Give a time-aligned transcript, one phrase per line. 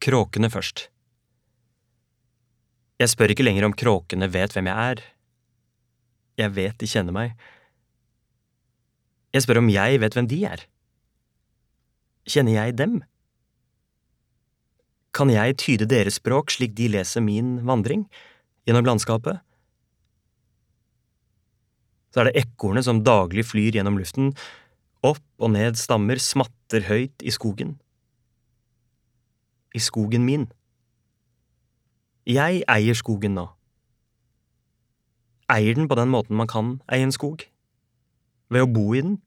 [0.00, 0.86] Kråkene først.
[3.00, 5.02] Jeg spør ikke lenger om kråkene vet hvem jeg er.
[6.40, 7.34] Jeg vet de kjenner meg.
[9.36, 10.62] Jeg spør om jeg vet hvem de er.
[12.24, 12.94] Kjenner jeg dem?
[15.12, 18.06] Kan jeg tyde deres språk slik de leser min vandring
[18.64, 19.44] gjennom landskapet?
[22.08, 24.32] Så er det ekornet som daglig flyr gjennom luften,
[25.04, 27.76] opp og ned stammer, smatter høyt i skogen.
[29.74, 30.48] I skogen min.
[32.26, 33.46] Jeg eier skogen nå.
[35.50, 37.42] Eier den på den måten man kan eie en skog.
[38.50, 39.18] Ved å bo i den.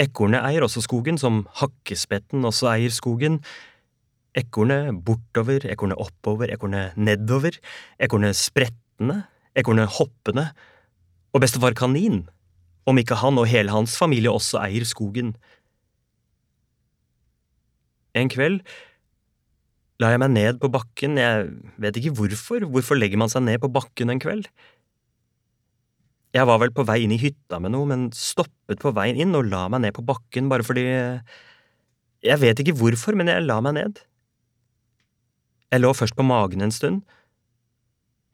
[0.00, 3.40] Ekornet eier også skogen, som hakkespetten også eier skogen.
[4.34, 7.56] Ekornet bortover, ekornet oppover, ekornet nedover,
[8.02, 9.22] ekornet sprettende,
[9.54, 10.48] ekornet hoppende,
[11.34, 12.24] og bestefar kanin,
[12.86, 15.32] om ikke han og hele hans familie også eier skogen.
[18.14, 18.62] En kveld
[20.02, 23.60] la jeg meg ned på bakken, jeg vet ikke hvorfor, hvorfor legger man seg ned
[23.62, 24.48] på bakken en kveld?
[26.34, 29.36] Jeg var vel på vei inn i hytta med noe, men stoppet på veien inn
[29.38, 30.86] og la meg ned på bakken bare fordi…
[32.24, 34.00] Jeg vet ikke hvorfor, men jeg la meg ned.
[35.70, 37.02] Jeg lå først på magen en stund.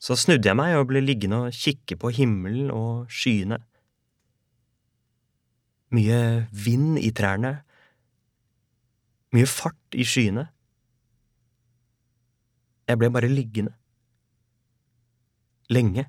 [0.01, 3.59] Så snudde jeg meg og ble liggende og kikke på himmelen og skyene.
[5.93, 6.21] Mye
[6.55, 7.59] vind i trærne.
[9.31, 10.49] Mye fart i skyene.
[12.91, 13.77] Jeg ble bare liggende.
[15.71, 16.09] Lenge.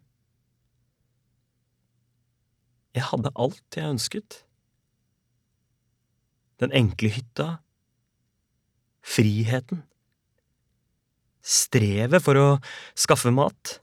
[2.98, 4.40] Jeg hadde alt jeg ønsket.
[6.60, 7.48] Den enkle hytta.
[9.06, 9.86] Friheten.
[11.42, 12.50] Strevet for å
[12.98, 13.78] skaffe mat.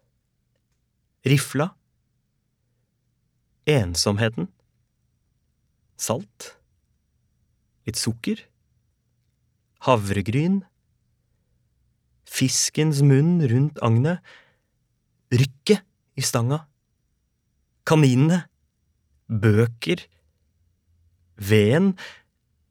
[1.26, 1.70] Rifla.
[3.70, 4.50] Ensomheten.
[5.98, 6.52] Salt.
[7.86, 8.47] Litt sukker.
[9.86, 10.62] Havregryn.
[12.28, 14.22] Fiskens munn rundt agnet.
[15.32, 15.84] Rykket
[16.18, 16.64] i stanga.
[17.88, 18.44] Kaninene
[19.28, 20.00] bøker,
[21.36, 21.92] veden,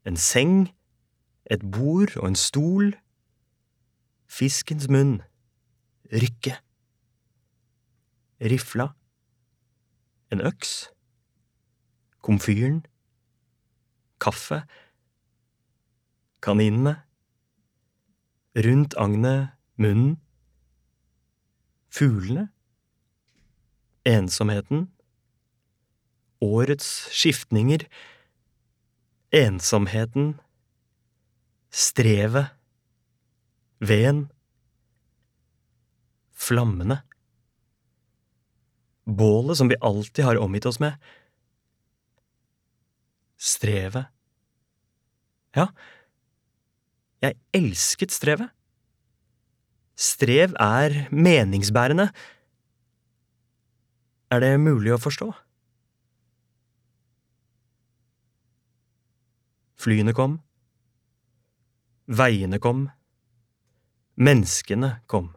[0.04, 0.68] en seng,
[1.50, 2.92] et bord og en stol,
[4.28, 5.20] fiskens munn,
[6.12, 6.58] rykke,
[8.42, 8.90] rifla,
[10.34, 10.90] en øks,
[12.20, 12.82] komfyren,
[14.20, 14.64] kaffe,
[16.40, 17.02] kaninene,
[18.54, 20.16] rundt agnet munnen,
[21.90, 22.48] fuglene,
[24.08, 24.88] ensomheten,
[26.40, 27.84] årets skiftninger,
[29.34, 30.38] ensomheten,
[31.70, 32.54] strevet,
[33.78, 34.26] veden,
[36.32, 37.02] flammene,
[39.08, 40.98] bålet som vi alltid har omgitt oss med,
[43.38, 44.10] strevet.
[45.56, 45.70] Ja,
[47.22, 48.52] jeg elsket strevet.
[49.98, 52.10] Strev er meningsbærende.
[54.30, 55.32] Er det mulig å forstå?
[59.78, 60.38] Flyene kom.
[62.06, 62.86] Veiene kom.
[64.18, 65.32] Menneskene kom.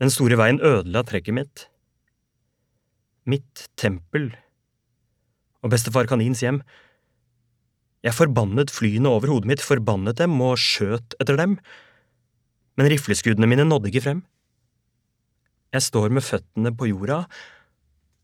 [0.00, 1.64] Den store veien ødela trekket mitt.
[3.28, 4.30] Mitt tempel.
[5.60, 6.62] Og bestefar Kanins hjem.
[8.00, 11.58] Jeg forbannet flyene over hodet mitt, forbannet dem og skjøt etter dem,
[12.80, 14.22] men rifleskuddene mine nådde ikke frem.
[15.74, 17.26] Jeg står med føttene på jorda,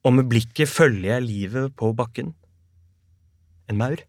[0.07, 2.33] og med blikket følger jeg livet på bakken.
[3.69, 4.01] En maur.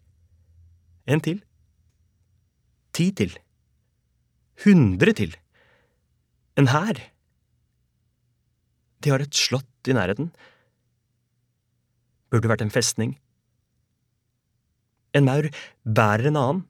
[1.09, 1.41] En til.
[2.95, 3.35] Ti til.
[4.63, 5.35] Hundre til.
[6.57, 7.01] En hær.
[9.03, 10.31] De har et slott i nærheten.
[12.31, 13.17] Burde vært en festning.
[15.17, 15.49] En maur
[15.83, 16.65] bærer en annen.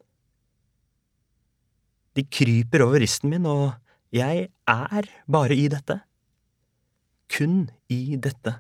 [2.18, 3.76] De kryper over risten min, og
[4.16, 6.00] jeg er bare i dette.
[7.30, 8.56] Kun i dette.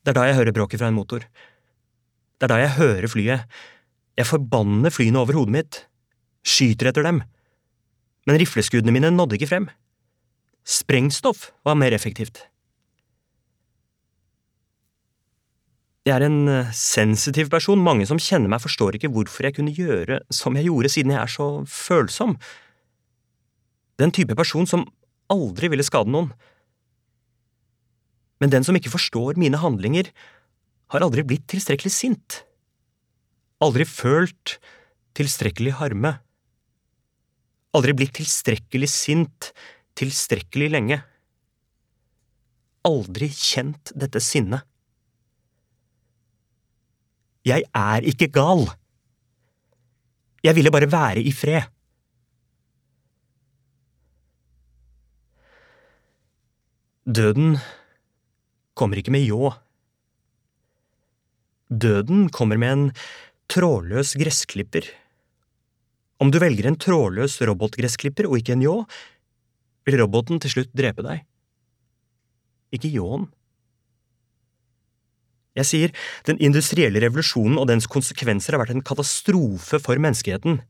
[0.00, 1.26] Det er da jeg hører bråket fra en motor.
[2.40, 3.58] Det er da jeg hører flyet.
[4.16, 5.82] Jeg forbanner flyene over hodet mitt.
[6.46, 7.20] Skyter etter dem.
[8.24, 9.68] Men rifleskuddene mine nådde ikke frem.
[10.64, 12.46] Sprengstoff var mer effektivt.
[16.08, 17.80] Jeg er en eh, sensitiv person.
[17.84, 21.20] Mange som kjenner meg, forstår ikke hvorfor jeg kunne gjøre som jeg gjorde, siden jeg
[21.20, 22.38] er så følsom.
[24.00, 24.86] Den type person som
[25.30, 26.32] aldri ville skade noen.
[28.40, 30.08] Men den som ikke forstår mine handlinger,
[30.90, 32.40] har aldri blitt tilstrekkelig sint.
[33.60, 34.56] Aldri følt
[35.18, 36.16] tilstrekkelig harme.
[37.76, 39.50] Aldri blitt tilstrekkelig sint
[40.00, 41.02] tilstrekkelig lenge.
[42.88, 44.64] Aldri kjent dette sinnet.
[47.46, 48.66] Jeg er ikke gal.
[50.44, 51.68] Jeg ville bare være i fred.
[57.10, 57.56] Døden
[58.76, 59.50] kommer ikke med ljå.
[61.70, 62.86] Døden kommer med en
[63.50, 64.84] trådløs gressklipper.
[66.20, 68.76] Om du velger en trådløs robotgressklipper og ikke en ljå,
[69.88, 71.24] vil roboten til slutt drepe deg.
[72.76, 73.30] Ikke ljåen.
[75.58, 75.94] Jeg sier
[76.28, 80.60] den industrielle revolusjonen og dens konsekvenser har vært en katastrofe for menneskeheten.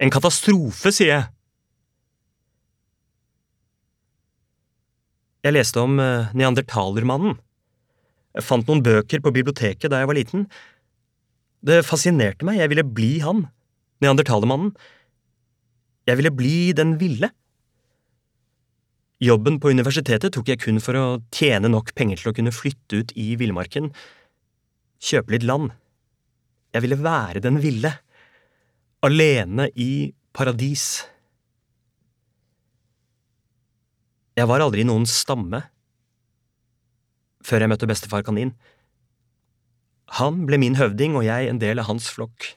[0.00, 1.28] En katastrofe, sier jeg!
[5.44, 7.38] Jeg leste om uh, neandertalermannen.
[8.36, 10.44] Jeg fant noen bøker på biblioteket da jeg var liten.
[11.64, 13.46] Det fascinerte meg, jeg ville bli han,
[14.04, 14.74] neandertalermannen.
[16.08, 17.32] Jeg ville bli den ville.
[19.20, 23.02] Jobben på universitetet tok jeg kun for å tjene nok penger til å kunne flytte
[23.02, 23.90] ut i villmarken,
[24.96, 25.74] kjøpe litt land.
[26.72, 27.90] Jeg ville være den ville,
[29.04, 31.02] alene i paradis.
[34.40, 35.66] Jeg var aldri noen stamme
[37.44, 38.54] før jeg møtte bestefar kanin.
[40.16, 42.54] Han ble min høvding og jeg en del av hans flokk.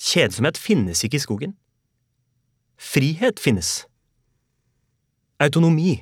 [0.00, 1.58] Kjedsomhet finnes ikke i skogen.
[2.80, 3.84] Frihet finnes.
[5.38, 5.98] Autonomi.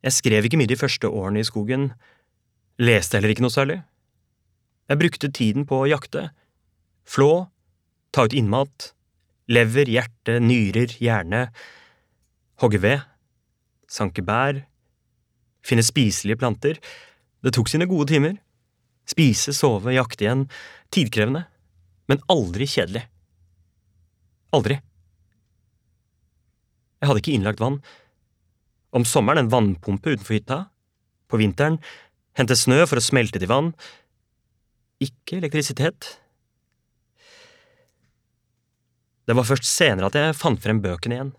[0.00, 1.90] Jeg skrev ikke mye de første årene i skogen,
[2.80, 3.76] leste heller ikke noe særlig.
[4.88, 6.30] Jeg brukte tiden på å jakte,
[7.04, 7.50] flå,
[8.08, 8.88] ta ut innmat,
[9.52, 11.42] lever, hjerte, nyrer, hjerne,
[12.64, 13.04] hogge ved,
[13.84, 14.62] sanke bær,
[15.60, 16.80] finne spiselige planter.
[17.44, 18.40] Det tok sine gode timer.
[19.08, 20.48] Spise, sove, jakte igjen.
[20.88, 21.44] Tidkrevende,
[22.08, 23.04] men aldri kjedelig.
[24.56, 24.78] Aldri.
[26.98, 27.80] Jeg hadde ikke innlagt vann.
[28.96, 30.60] Om sommeren en vannpumpe utenfor hytta.
[31.28, 31.76] På vinteren
[32.38, 33.74] hente snø for å smelte til vann.
[35.04, 36.16] Ikke elektrisitet.
[39.28, 41.34] Det var først senere at jeg fant frem bøkene igjen.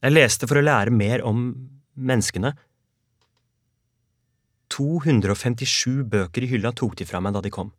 [0.00, 1.50] Jeg leste for å lære mer om
[1.96, 2.54] menneskene.
[4.72, 7.70] 257 bøker i hylla tok de fra meg da de kom.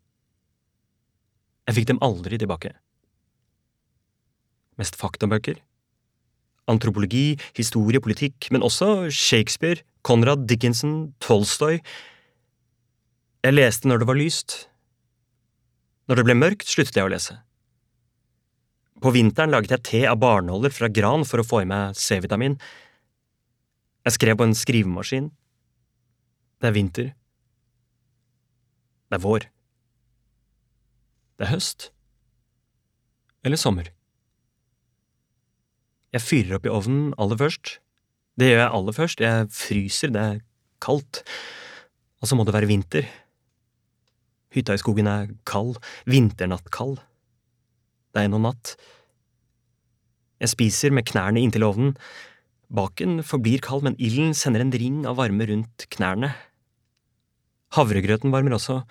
[1.67, 2.71] Jeg fikk dem aldri tilbake.
[4.79, 5.59] Mest faktabøker.
[6.71, 11.81] Antropologi, historie, politikk, men også Shakespeare, Conrad Dickinson, Tolstoy.
[13.43, 14.57] Jeg leste når det var lyst.
[16.07, 17.37] Når det ble mørkt, sluttet jeg å lese.
[19.03, 22.55] På vinteren laget jeg te av barnåler fra gran for å få i meg C-vitamin.
[24.07, 25.29] Jeg skrev på en skrivemaskin.
[26.57, 27.11] Det er vinter.
[29.11, 29.51] Det er vår.
[31.37, 31.91] Det er høst.
[33.45, 33.91] Eller sommer.
[36.15, 37.77] Jeg fyrer opp i ovnen aller først.
[38.37, 39.21] Det gjør jeg aller først.
[39.21, 40.43] Jeg fryser, det er
[40.83, 41.21] kaldt.
[42.21, 43.05] Og så må det være vinter.
[44.55, 45.77] Hytta i skogen er kald,
[46.09, 46.97] vinternattkald.
[48.13, 48.73] Det er en og natt.
[50.41, 51.93] Jeg spiser med knærne inntil ovnen.
[52.73, 56.33] Baken forblir kald, men ilden sender en ring av varme rundt knærne.
[57.77, 58.81] Havregrøten varmer også,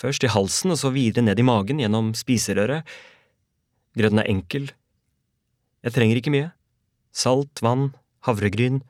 [0.00, 2.86] først i halsen og så videre ned i magen gjennom spiserøret.
[3.98, 4.70] Grøten er enkel.
[5.84, 6.48] Jeg trenger ikke mye.
[7.12, 7.90] Salt, vann,
[8.24, 8.80] havregryn,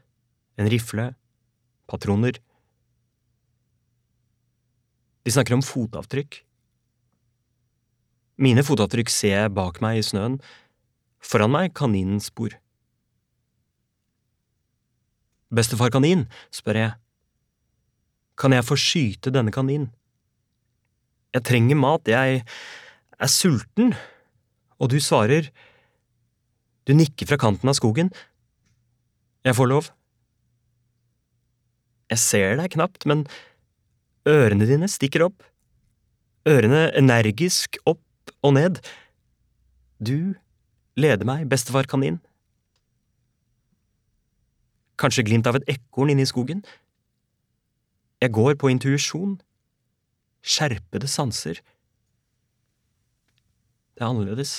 [0.60, 1.10] en rifle,
[1.90, 2.38] patroner.
[5.24, 6.42] De snakker om fotavtrykk.
[8.40, 10.38] Mine fotavtrykk ser jeg bak meg i snøen,
[11.20, 12.54] foran meg kaninens spor.
[15.50, 16.92] Bestefar kanin, spør jeg,
[18.40, 19.90] kan jeg få skyte denne kaninen?
[21.34, 22.42] Jeg trenger mat, jeg
[23.20, 23.94] er sulten,
[24.80, 25.50] og du svarer,
[26.88, 28.10] du nikker fra kanten av skogen,
[29.46, 29.90] jeg får lov.
[32.10, 33.24] Jeg ser deg knapt, men
[34.28, 35.44] ørene dine stikker opp,
[36.48, 38.80] ørene energisk opp og ned.
[40.02, 40.34] Du
[40.98, 42.18] leder meg, bestefar kanin.
[45.00, 46.64] Kanskje glimt av et ekorn inne i skogen?
[48.20, 49.38] Jeg går på intuisjon.
[50.40, 51.60] Skjerpede sanser.
[53.94, 54.54] Det er annerledes.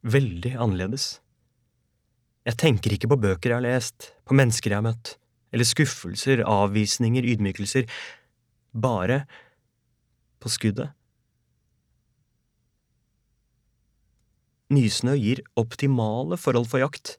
[0.00, 1.18] Veldig annerledes.
[2.48, 5.18] Jeg tenker ikke på bøker jeg har lest, på mennesker jeg har møtt,
[5.52, 7.84] eller skuffelser, avvisninger, ydmykelser.
[8.72, 9.26] Bare
[10.40, 10.94] på skuddet.
[14.70, 17.18] Nysnø gir optimale forhold for jakt.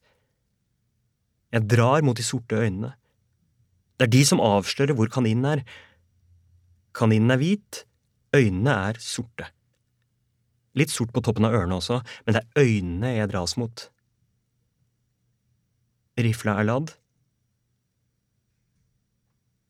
[1.51, 2.93] Jeg drar mot de sorte øynene.
[3.99, 5.63] Det er de som avslører hvor kaninen er.
[6.97, 7.83] Kaninen er hvit,
[8.35, 9.47] øynene er sorte.
[10.77, 13.85] Litt sort på toppen av ørene også, men det er øynene jeg dras mot.
[16.21, 16.95] Rifla er ladd.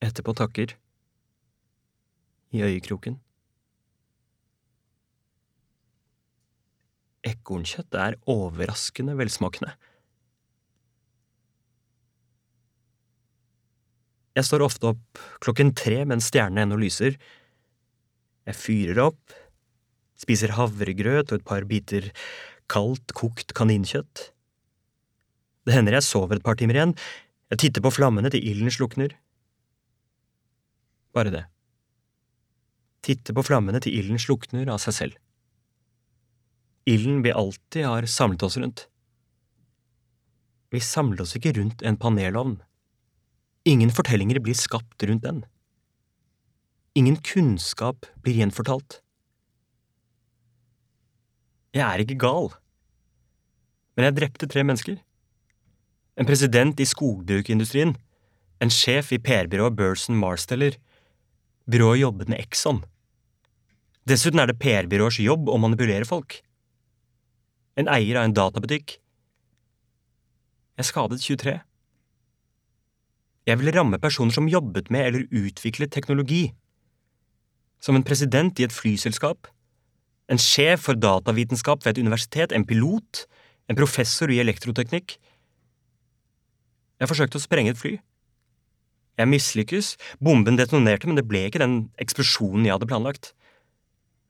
[0.02, 0.74] Etterpå takker.
[2.52, 3.20] I øyekroken.
[7.22, 9.72] Ekornkjøtt er overraskende velsmakende.
[14.32, 17.18] Jeg står ofte opp klokken tre mens stjernene ennå lyser.
[18.48, 19.34] Jeg fyrer opp,
[20.18, 22.08] spiser havregrøt og et par biter
[22.72, 24.30] kaldt, kokt kaninkjøtt.
[25.66, 26.94] Det hender jeg sover et par timer igjen,
[27.52, 29.12] jeg titter på flammene til ilden slukner.
[31.12, 31.42] Bare det.
[33.04, 35.18] Titter på flammene til ilden slukner av seg selv.
[36.88, 38.86] Ilden vi alltid har samlet oss rundt.
[40.72, 42.56] Vi samler oss ikke rundt en panelovn.
[43.64, 45.44] Ingen fortellinger blir skapt rundt den.
[46.98, 48.98] Ingen kunnskap blir gjenfortalt.
[51.72, 52.50] Jeg er ikke gal,
[53.96, 54.98] men jeg drepte tre mennesker.
[56.18, 57.94] En president i skogbrukindustrien,
[58.60, 60.76] en sjef i PR-byrået Burson Marsteller,
[61.70, 62.82] byrået jobbet med Exxon.
[64.10, 66.42] Dessuten er det PR-byråers jobb å manipulere folk.
[67.78, 68.98] En eier av en databutikk.
[70.76, 71.60] Jeg skadet 23.
[73.46, 76.52] Jeg ville ramme personer som jobbet med eller utviklet teknologi.
[77.82, 79.48] Som en president i et flyselskap,
[80.30, 83.24] en sjef for datavitenskap ved et universitet, en pilot,
[83.68, 85.16] en professor i elektroteknikk.
[87.02, 87.96] Jeg forsøkte å sprenge et fly.
[89.18, 93.32] Jeg mislykkes, bomben detonerte, men det ble ikke den eksplosjonen jeg hadde planlagt.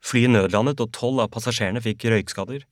[0.03, 2.65] Flyet nødlandet, og tolv av passasjerene fikk røykskader.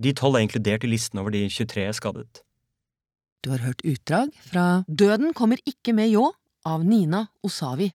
[0.00, 2.44] De tolv er inkludert i listen over de 23 skadet.
[3.40, 6.26] Du har hørt utdrag fra Døden kommer ikke med ljå
[6.68, 7.86] av Nina Osavi.